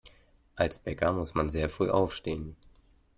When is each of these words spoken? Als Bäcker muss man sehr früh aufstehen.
Als 0.55 0.79
Bäcker 0.79 1.11
muss 1.13 1.35
man 1.35 1.51
sehr 1.51 1.69
früh 1.69 1.91
aufstehen. 1.91 2.55